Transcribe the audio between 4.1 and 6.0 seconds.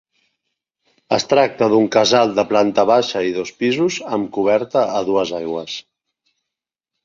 amb coberta a dues aigües.